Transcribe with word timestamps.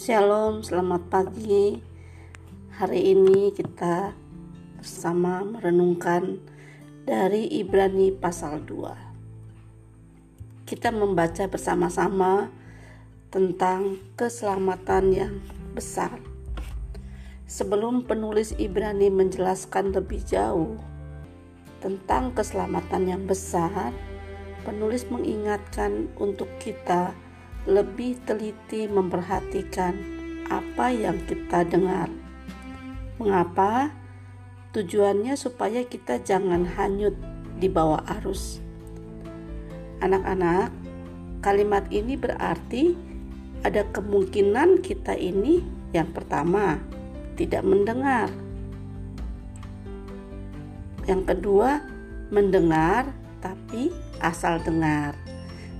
Shalom, 0.00 0.64
selamat 0.64 1.12
pagi. 1.12 1.76
Hari 2.72 3.12
ini 3.12 3.52
kita 3.52 4.16
bersama 4.80 5.44
merenungkan 5.44 6.40
dari 7.04 7.44
Ibrani 7.60 8.08
pasal 8.08 8.64
2. 8.64 10.64
Kita 10.64 10.88
membaca 10.88 11.44
bersama-sama 11.52 12.48
tentang 13.28 14.00
keselamatan 14.16 15.04
yang 15.12 15.36
besar. 15.76 16.16
Sebelum 17.44 18.08
penulis 18.08 18.56
Ibrani 18.56 19.12
menjelaskan 19.12 19.92
lebih 19.92 20.24
jauh 20.24 20.80
tentang 21.84 22.32
keselamatan 22.32 23.04
yang 23.04 23.28
besar, 23.28 23.92
penulis 24.64 25.04
mengingatkan 25.12 26.08
untuk 26.16 26.48
kita 26.56 27.12
lebih 27.68 28.16
teliti 28.24 28.88
memperhatikan 28.88 29.92
apa 30.48 30.88
yang 30.92 31.20
kita 31.28 31.64
dengar. 31.68 32.08
Mengapa? 33.20 33.92
Tujuannya 34.70 35.34
supaya 35.34 35.82
kita 35.82 36.22
jangan 36.22 36.62
hanyut 36.62 37.18
di 37.58 37.66
bawah 37.66 38.00
arus. 38.22 38.62
Anak-anak, 39.98 40.70
kalimat 41.42 41.84
ini 41.90 42.14
berarti 42.14 42.94
ada 43.66 43.84
kemungkinan 43.90 44.80
kita 44.80 45.18
ini 45.18 45.60
yang 45.90 46.08
pertama 46.14 46.78
tidak 47.34 47.66
mendengar. 47.66 48.30
Yang 51.04 51.22
kedua, 51.34 51.82
mendengar 52.30 53.10
tapi 53.42 53.90
asal 54.22 54.62
dengar. 54.62 55.18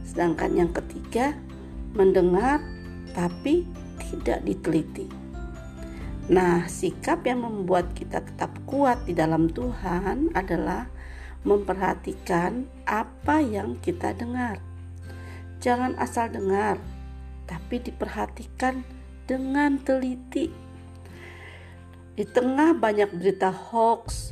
Sedangkan 0.02 0.50
yang 0.58 0.74
ketiga, 0.74 1.38
mendengar 1.94 2.62
tapi 3.12 3.66
tidak 3.98 4.42
diteliti. 4.46 5.06
Nah, 6.30 6.70
sikap 6.70 7.26
yang 7.26 7.42
membuat 7.42 7.90
kita 7.90 8.22
tetap 8.22 8.54
kuat 8.62 9.02
di 9.02 9.18
dalam 9.18 9.50
Tuhan 9.50 10.30
adalah 10.30 10.86
memperhatikan 11.42 12.70
apa 12.86 13.42
yang 13.42 13.74
kita 13.82 14.14
dengar. 14.14 14.62
Jangan 15.58 15.98
asal 15.98 16.30
dengar, 16.30 16.78
tapi 17.50 17.82
diperhatikan 17.82 18.86
dengan 19.26 19.82
teliti. 19.82 20.54
Di 22.14 22.24
tengah 22.28 22.78
banyak 22.78 23.10
berita 23.10 23.50
hoax, 23.50 24.30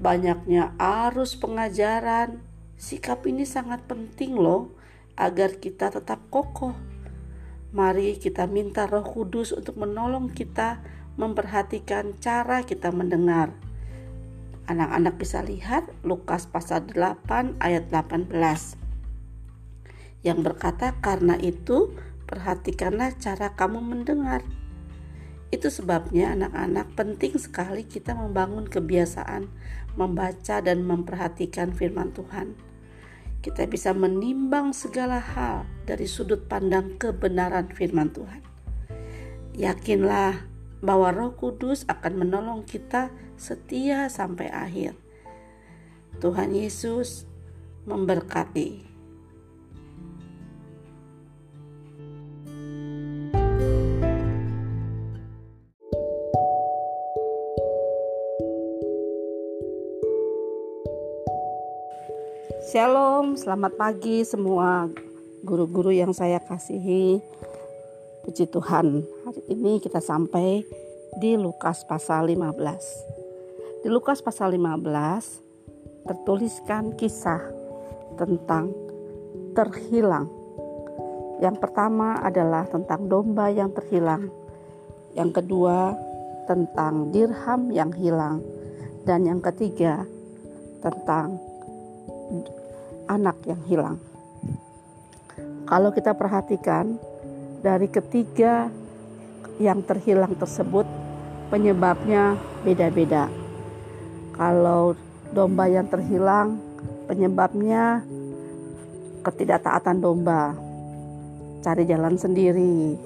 banyaknya 0.00 0.72
arus 0.80 1.36
pengajaran, 1.36 2.40
sikap 2.80 3.20
ini 3.28 3.44
sangat 3.44 3.84
penting 3.84 4.32
loh 4.38 4.72
agar 5.14 5.60
kita 5.60 5.92
tetap 5.92 6.24
kokoh 6.32 6.93
Mari 7.74 8.22
kita 8.22 8.46
minta 8.46 8.86
Roh 8.86 9.02
Kudus 9.02 9.50
untuk 9.50 9.74
menolong 9.82 10.30
kita 10.30 10.78
memperhatikan 11.18 12.14
cara 12.22 12.62
kita 12.62 12.94
mendengar. 12.94 13.50
Anak-anak 14.70 15.18
bisa 15.18 15.42
lihat 15.42 15.90
Lukas 16.06 16.46
pasal 16.46 16.86
8 16.86 17.58
ayat 17.58 17.90
18 17.90 18.30
yang 20.22 20.46
berkata 20.46 20.94
karena 21.02 21.34
itu 21.34 21.90
perhatikanlah 22.30 23.10
cara 23.18 23.58
kamu 23.58 23.82
mendengar. 23.82 24.46
Itu 25.50 25.66
sebabnya 25.66 26.30
anak-anak 26.30 26.94
penting 26.94 27.42
sekali 27.42 27.82
kita 27.90 28.14
membangun 28.14 28.70
kebiasaan 28.70 29.50
membaca 29.98 30.62
dan 30.62 30.86
memperhatikan 30.86 31.74
firman 31.74 32.14
Tuhan 32.14 32.54
kita 33.44 33.68
bisa 33.68 33.92
menimbang 33.92 34.72
segala 34.72 35.20
hal 35.20 35.68
dari 35.84 36.08
sudut 36.08 36.48
pandang 36.48 36.96
kebenaran 36.96 37.68
firman 37.68 38.08
Tuhan. 38.08 38.40
Yakinlah 39.52 40.48
bahwa 40.80 41.12
Roh 41.12 41.36
Kudus 41.36 41.84
akan 41.84 42.24
menolong 42.24 42.64
kita 42.64 43.12
setia 43.36 44.08
sampai 44.08 44.48
akhir. 44.48 44.96
Tuhan 46.24 46.56
Yesus 46.56 47.28
memberkati. 47.84 48.93
Shalom, 62.44 63.40
selamat 63.40 63.72
pagi 63.80 64.20
semua 64.20 64.92
guru-guru 65.40 65.88
yang 65.88 66.12
saya 66.12 66.36
kasihi. 66.44 67.16
Puji 68.20 68.52
Tuhan, 68.52 69.00
hari 69.24 69.42
ini 69.48 69.80
kita 69.80 70.04
sampai 70.04 70.60
di 71.16 71.40
Lukas 71.40 71.88
pasal 71.88 72.28
15. 72.28 73.80
Di 73.80 73.88
Lukas 73.88 74.20
pasal 74.20 74.52
15 74.60 74.76
tertuliskan 76.04 76.92
kisah 77.00 77.40
tentang 78.20 78.76
terhilang. 79.56 80.28
Yang 81.40 81.64
pertama 81.64 82.20
adalah 82.20 82.68
tentang 82.68 83.08
domba 83.08 83.48
yang 83.48 83.72
terhilang. 83.72 84.28
Yang 85.16 85.40
kedua 85.40 85.96
tentang 86.44 87.08
dirham 87.08 87.72
yang 87.72 87.88
hilang. 87.96 88.44
Dan 89.08 89.24
yang 89.24 89.40
ketiga 89.40 90.04
tentang 90.84 91.53
anak 93.08 93.36
yang 93.44 93.60
hilang. 93.68 93.96
Kalau 95.64 95.90
kita 95.96 96.12
perhatikan 96.12 97.00
dari 97.64 97.88
ketiga 97.88 98.68
yang 99.56 99.80
terhilang 99.86 100.36
tersebut 100.36 100.84
penyebabnya 101.48 102.36
beda-beda. 102.66 103.30
Kalau 104.34 104.98
domba 105.30 105.70
yang 105.70 105.86
terhilang 105.86 106.58
penyebabnya 107.06 108.02
ketidaktaatan 109.24 110.02
domba, 110.02 110.52
cari 111.64 111.88
jalan 111.88 112.18
sendiri, 112.18 112.98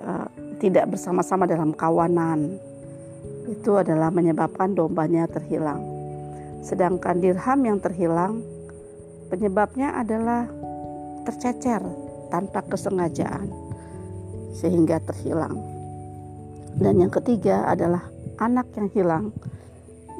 eh, 0.00 0.28
tidak 0.58 0.90
bersama-sama 0.96 1.46
dalam 1.46 1.70
kawanan. 1.76 2.58
Itu 3.46 3.78
adalah 3.78 4.10
menyebabkan 4.10 4.74
dombanya 4.74 5.28
terhilang. 5.30 5.99
Sedangkan 6.60 7.24
dirham 7.24 7.60
yang 7.64 7.78
terhilang 7.80 8.44
penyebabnya 9.32 9.96
adalah 9.96 10.48
tercecer 11.24 11.80
tanpa 12.28 12.64
kesengajaan 12.66 13.48
sehingga 14.54 15.00
terhilang. 15.04 15.56
Dan 16.76 17.02
yang 17.02 17.12
ketiga 17.12 17.66
adalah 17.66 18.06
anak 18.38 18.70
yang 18.76 18.88
hilang. 18.92 19.24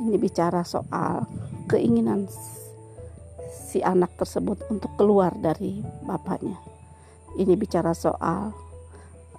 Ini 0.01 0.17
bicara 0.17 0.65
soal 0.65 1.29
keinginan 1.69 2.27
si 3.71 3.79
anak 3.85 4.17
tersebut 4.19 4.67
untuk 4.73 4.91
keluar 4.99 5.31
dari 5.39 5.85
bapaknya. 6.03 6.59
Ini 7.39 7.55
bicara 7.55 7.95
soal 7.95 8.51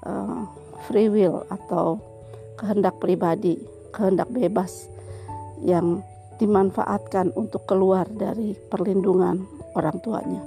uh, 0.08 0.42
free 0.88 1.12
will 1.12 1.44
atau 1.52 2.00
kehendak 2.56 2.96
pribadi, 3.04 3.60
kehendak 3.92 4.32
bebas 4.32 4.88
yang 5.60 6.00
dimanfaatkan 6.42 7.38
untuk 7.38 7.70
keluar 7.70 8.10
dari 8.10 8.58
perlindungan 8.58 9.46
orang 9.78 9.98
tuanya. 10.02 10.42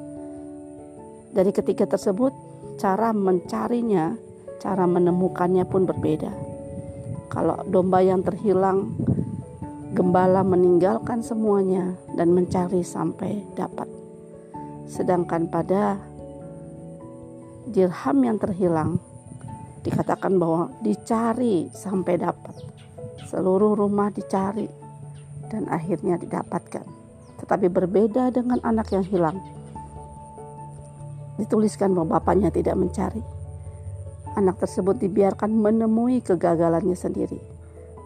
Dari 1.31 1.55
ketiga 1.55 1.87
tersebut, 1.87 2.35
cara 2.83 3.15
mencarinya, 3.15 4.19
cara 4.59 4.91
menemukannya 4.91 5.63
pun 5.63 5.87
berbeda. 5.87 6.35
Kalau 7.31 7.63
domba 7.71 8.03
yang 8.03 8.27
terhilang, 8.27 8.99
gembala 9.95 10.43
meninggalkan 10.43 11.23
semuanya 11.23 11.95
dan 12.19 12.35
mencari 12.35 12.83
sampai 12.83 13.47
dapat. 13.55 13.87
Sedangkan 14.91 15.47
pada 15.47 15.99
dirham 17.71 18.19
yang 18.23 18.39
terhilang, 18.43 18.99
dikatakan 19.87 20.39
bahwa 20.39 20.75
dicari 20.83 21.71
sampai 21.71 22.15
dapat. 22.19 22.55
Seluruh 23.31 23.75
rumah 23.75 24.11
dicari, 24.15 24.84
dan 25.51 25.69
akhirnya 25.69 26.17
didapatkan. 26.21 26.85
Tetapi 27.43 27.67
berbeda 27.69 28.31
dengan 28.33 28.63
anak 28.65 28.95
yang 28.95 29.05
hilang. 29.05 29.39
Dituliskan 31.37 31.93
bahwa 31.93 32.23
bapaknya 32.23 32.49
tidak 32.55 32.79
mencari. 32.79 33.21
Anak 34.35 34.63
tersebut 34.63 34.99
dibiarkan 34.99 35.51
menemui 35.51 36.23
kegagalannya 36.23 36.95
sendiri. 36.95 37.39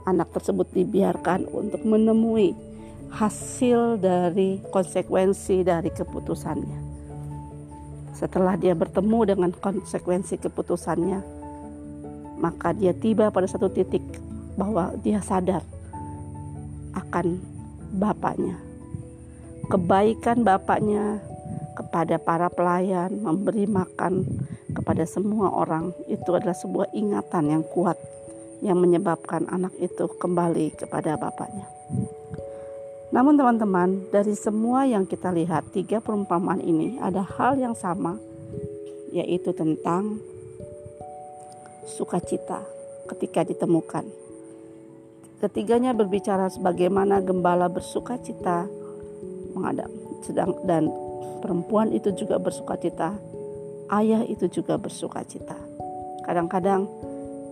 Anak 0.08 0.32
tersebut 0.32 0.68
dibiarkan 0.72 1.48
untuk 1.52 1.84
menemui 1.84 2.56
hasil 3.12 4.00
dari 4.00 4.60
konsekuensi 4.68 5.64
dari 5.64 5.88
keputusannya. 5.92 6.80
Setelah 8.12 8.58
dia 8.58 8.74
bertemu 8.74 9.18
dengan 9.24 9.50
konsekuensi 9.54 10.40
keputusannya, 10.42 11.20
maka 12.40 12.74
dia 12.74 12.92
tiba 12.92 13.30
pada 13.30 13.46
satu 13.46 13.70
titik 13.70 14.02
bahwa 14.58 14.92
dia 15.00 15.22
sadar 15.22 15.62
akan 16.94 17.40
bapaknya. 17.96 18.56
Kebaikan 19.68 20.44
bapaknya 20.46 21.20
kepada 21.76 22.16
para 22.16 22.48
pelayan, 22.48 23.20
memberi 23.20 23.68
makan 23.68 24.24
kepada 24.72 25.04
semua 25.04 25.52
orang 25.52 25.92
itu 26.08 26.30
adalah 26.32 26.56
sebuah 26.56 26.92
ingatan 26.92 27.44
yang 27.52 27.64
kuat 27.72 27.96
yang 28.58 28.78
menyebabkan 28.82 29.46
anak 29.46 29.70
itu 29.78 30.10
kembali 30.18 30.74
kepada 30.74 31.14
bapaknya. 31.14 31.66
Namun 33.08 33.40
teman-teman, 33.40 34.04
dari 34.12 34.36
semua 34.36 34.84
yang 34.84 35.08
kita 35.08 35.32
lihat, 35.32 35.72
tiga 35.72 36.02
perumpamaan 36.02 36.60
ini 36.60 37.00
ada 37.00 37.24
hal 37.24 37.56
yang 37.56 37.72
sama, 37.72 38.20
yaitu 39.08 39.56
tentang 39.56 40.20
sukacita 41.88 42.60
ketika 43.08 43.48
ditemukan. 43.48 44.27
Ketiganya 45.38 45.94
berbicara 45.94 46.50
sebagaimana 46.50 47.22
gembala 47.22 47.70
bersukacita 47.70 48.66
menghadap 49.54 49.86
sedang 50.26 50.58
dan 50.66 50.90
perempuan 51.38 51.94
itu 51.94 52.10
juga 52.10 52.42
bersukacita, 52.42 53.14
ayah 53.94 54.26
itu 54.26 54.50
juga 54.50 54.74
bersukacita. 54.74 55.54
Kadang-kadang 56.26 56.90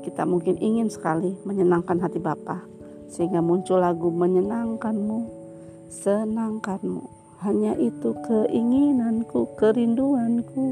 kita 0.02 0.26
mungkin 0.26 0.58
ingin 0.58 0.90
sekali 0.90 1.38
menyenangkan 1.46 2.02
hati 2.02 2.18
Bapa 2.18 2.66
sehingga 3.06 3.38
muncul 3.38 3.78
lagu 3.78 4.10
menyenangkanmu 4.10 5.30
senangkanmu. 5.86 7.06
Hanya 7.46 7.78
itu 7.78 8.16
keinginanku, 8.26 9.54
kerinduanku. 9.54 10.66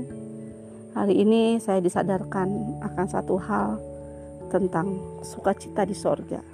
Hari 0.98 1.14
ini 1.14 1.62
saya 1.62 1.78
disadarkan 1.78 2.80
akan 2.82 3.06
satu 3.06 3.38
hal 3.38 3.78
tentang 4.50 4.98
sukacita 5.22 5.86
di 5.86 5.94
sorga. 5.94 6.53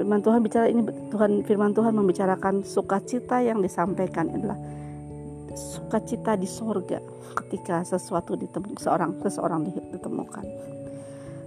Firman 0.00 0.24
Tuhan 0.24 0.40
bicara 0.40 0.64
ini 0.64 0.80
Tuhan 1.12 1.44
firman 1.44 1.76
Tuhan 1.76 1.92
membicarakan 1.92 2.64
sukacita 2.64 3.44
yang 3.44 3.60
disampaikan 3.60 4.32
adalah 4.32 4.56
sukacita 5.52 6.40
di 6.40 6.48
sorga 6.48 7.04
ketika 7.44 7.84
sesuatu 7.84 8.32
ditemukan 8.32 8.80
seorang 8.80 9.12
seseorang 9.20 9.68
ditemukan. 9.92 10.44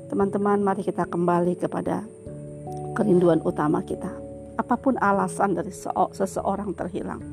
Teman-teman, 0.06 0.62
mari 0.62 0.86
kita 0.86 1.10
kembali 1.10 1.58
kepada 1.58 2.06
kerinduan 2.94 3.42
utama 3.42 3.82
kita 3.82 4.14
apa 4.62 4.78
pun 4.78 5.02
alasan 5.02 5.58
dari 5.58 5.74
seseorang 6.14 6.78
terhilang. 6.78 7.26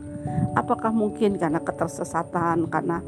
Apakah 0.57 0.89
mungkin 0.89 1.37
karena 1.37 1.61
ketersesatan, 1.61 2.65
karena 2.73 3.05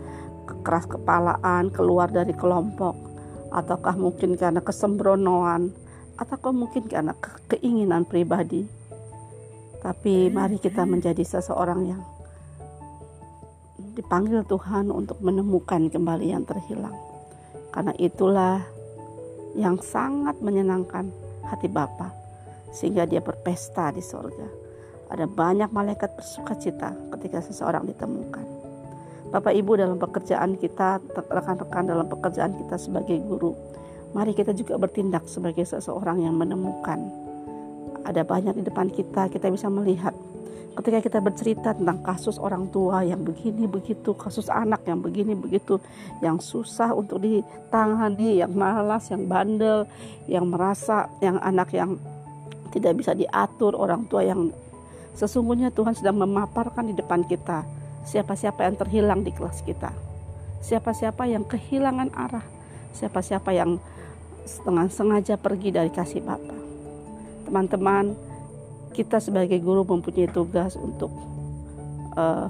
keras 0.61 0.85
kepalaan, 0.85 1.73
keluar 1.73 2.13
dari 2.13 2.37
kelompok, 2.37 2.93
ataukah 3.57 3.97
mungkin 3.97 4.37
karena 4.37 4.61
kesembronoan, 4.61 5.73
ataukah 6.17 6.53
mungkin 6.55 6.87
karena 6.89 7.17
keinginan 7.49 8.05
pribadi. 8.05 8.65
Tapi 9.83 10.31
mari 10.31 10.63
kita 10.63 10.87
menjadi 10.87 11.27
seseorang 11.27 11.81
yang 11.91 12.03
dipanggil 13.99 14.47
Tuhan 14.47 14.89
untuk 14.89 15.19
menemukan 15.21 15.91
kembali 15.91 16.27
yang 16.33 16.47
terhilang. 16.47 16.95
Karena 17.75 17.93
itulah 17.99 18.63
yang 19.59 19.77
sangat 19.83 20.39
menyenangkan 20.41 21.13
hati 21.45 21.69
Bapak 21.69 22.15
sehingga 22.73 23.05
dia 23.05 23.21
berpesta 23.21 23.93
di 23.93 24.01
sorga. 24.01 24.49
Ada 25.13 25.29
banyak 25.29 25.69
malaikat 25.69 26.17
bersuka 26.17 26.57
cita 26.57 26.97
ketika 27.19 27.45
seseorang 27.45 27.85
ditemukan. 27.85 28.47
Bapak 29.29 29.53
Ibu 29.53 29.81
dalam 29.81 29.97
pekerjaan 30.01 30.57
kita, 30.57 31.01
rekan-rekan 31.29 31.89
dalam 31.89 32.09
pekerjaan 32.09 32.53
kita 32.57 32.77
sebagai 32.81 33.17
guru, 33.21 33.57
mari 34.13 34.37
kita 34.37 34.53
juga 34.53 34.77
bertindak 34.77 35.25
sebagai 35.29 35.65
seseorang 35.65 36.25
yang 36.25 36.37
menemukan. 36.37 37.01
Ada 38.03 38.25
banyak 38.27 38.61
di 38.61 38.65
depan 38.67 38.89
kita, 38.93 39.29
kita 39.33 39.49
bisa 39.49 39.73
melihat. 39.73 40.13
Ketika 40.73 41.05
kita 41.05 41.19
bercerita 41.21 41.77
tentang 41.77 42.01
kasus 42.01 42.41
orang 42.41 42.73
tua 42.73 43.05
yang 43.05 43.21
begini 43.21 43.69
begitu, 43.69 44.17
kasus 44.17 44.49
anak 44.49 44.81
yang 44.89 45.05
begini 45.05 45.37
begitu, 45.37 45.77
yang 46.25 46.41
susah 46.41 46.97
untuk 46.97 47.21
ditangani, 47.21 48.41
yang 48.41 48.57
malas, 48.57 49.13
yang 49.13 49.29
bandel, 49.29 49.85
yang 50.25 50.49
merasa, 50.49 51.13
yang 51.21 51.37
anak 51.45 51.77
yang 51.77 52.01
tidak 52.73 52.97
bisa 52.97 53.13
diatur 53.13 53.77
orang 53.77 54.09
tua 54.09 54.25
yang 54.25 54.49
sesungguhnya 55.13 55.69
Tuhan 55.77 55.93
sedang 55.93 56.25
memaparkan 56.25 56.89
di 56.89 56.97
depan 56.97 57.29
kita. 57.29 57.69
Siapa-siapa 58.09 58.65
yang 58.65 58.77
terhilang 58.81 59.21
di 59.23 59.31
kelas 59.31 59.61
kita. 59.63 59.93
Siapa-siapa 60.65 61.29
yang 61.29 61.45
kehilangan 61.45 62.17
arah. 62.17 62.47
Siapa-siapa 62.97 63.53
yang 63.53 63.77
setengah 64.45 64.87
sengaja 64.91 65.35
pergi 65.39 65.71
dari 65.71 65.91
kasih 65.91 66.23
Bapa. 66.23 66.57
Teman-teman 67.47 68.15
kita 68.93 69.19
sebagai 69.19 69.57
guru 69.63 69.87
mempunyai 69.89 70.29
tugas 70.29 70.77
untuk 70.77 71.11
uh, 72.17 72.49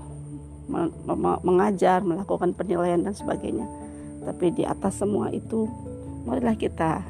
mengajar 1.43 2.03
melakukan 2.03 2.55
penilaian 2.55 3.03
dan 3.03 3.15
sebagainya. 3.15 3.67
Tapi 4.23 4.55
di 4.55 4.63
atas 4.63 5.03
semua 5.03 5.31
itu 5.35 5.67
marilah 6.23 6.55
kita 6.55 7.03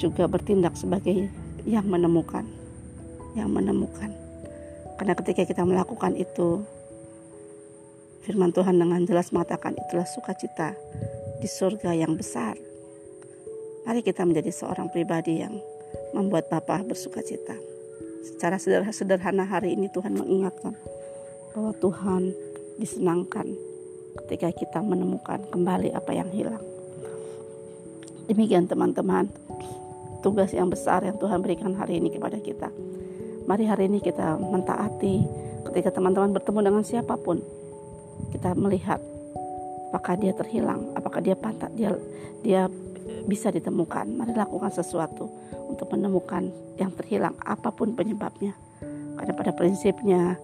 juga 0.00 0.24
bertindak 0.24 0.76
sebagai 0.80 1.28
yang 1.68 1.84
menemukan 1.84 2.48
yang 3.36 3.52
menemukan. 3.52 4.10
Karena 4.96 5.14
ketika 5.16 5.44
kita 5.44 5.62
melakukan 5.64 6.16
itu 6.16 6.64
firman 8.24 8.52
Tuhan 8.52 8.76
dengan 8.76 9.00
jelas 9.08 9.32
mengatakan 9.32 9.76
itulah 9.76 10.08
sukacita 10.08 10.76
di 11.40 11.48
surga 11.48 11.96
yang 11.96 12.16
besar 12.20 12.69
mari 13.86 14.00
kita 14.04 14.26
menjadi 14.26 14.50
seorang 14.52 14.88
pribadi 14.90 15.40
yang 15.42 15.56
membuat 16.16 16.50
Bapa 16.50 16.82
bersukacita 16.82 17.56
secara 18.24 18.60
sederhana 18.92 19.46
hari 19.46 19.76
ini 19.76 19.88
Tuhan 19.92 20.16
mengingatkan 20.16 20.74
bahwa 21.54 21.72
Tuhan 21.78 22.34
disenangkan 22.78 23.46
ketika 24.26 24.50
kita 24.52 24.78
menemukan 24.82 25.44
kembali 25.50 25.94
apa 25.94 26.12
yang 26.12 26.28
hilang 26.30 26.62
demikian 28.30 28.70
teman-teman 28.70 29.26
tugas 30.20 30.52
yang 30.52 30.68
besar 30.68 31.02
yang 31.02 31.16
Tuhan 31.16 31.40
berikan 31.40 31.72
hari 31.74 31.98
ini 31.98 32.12
kepada 32.12 32.36
kita. 32.38 32.68
Mari 33.48 33.64
hari 33.66 33.88
ini 33.90 33.98
kita 33.98 34.36
mentaati 34.38 35.24
ketika 35.72 35.90
teman-teman 35.96 36.36
bertemu 36.36 36.60
dengan 36.70 36.84
siapa 36.84 37.16
pun. 37.18 37.40
Kita 38.30 38.54
melihat 38.54 39.00
apakah 39.90 40.14
dia 40.20 40.36
terhilang, 40.36 40.92
apakah 40.94 41.24
dia 41.24 41.34
pantat, 41.34 41.72
dia 41.74 41.96
dia 42.44 42.68
bisa 43.30 43.54
ditemukan. 43.54 44.10
Mari 44.10 44.34
lakukan 44.34 44.74
sesuatu 44.74 45.30
untuk 45.70 45.86
menemukan 45.94 46.50
yang 46.74 46.90
terhilang 46.98 47.38
apa 47.46 47.70
pun 47.70 47.94
penyebabnya. 47.94 48.58
Karena 49.14 49.32
pada 49.38 49.54
prinsipnya 49.54 50.34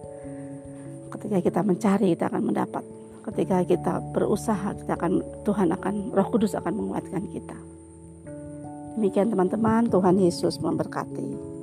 ketika 1.11 1.37
kita 1.43 1.59
mencari 1.67 2.15
kita 2.15 2.31
akan 2.31 2.43
mendapat. 2.47 2.83
Ketika 3.27 3.59
kita 3.67 3.99
berusaha 4.15 4.71
kita 4.71 4.95
akan 4.95 5.19
Tuhan 5.43 5.75
akan 5.75 6.15
Roh 6.15 6.27
Kudus 6.31 6.55
akan 6.55 6.79
menguatkan 6.79 7.27
kita. 7.27 7.59
Demikian 8.95 9.27
teman-teman, 9.29 9.91
Tuhan 9.91 10.15
Yesus 10.17 10.57
memberkati. 10.63 11.56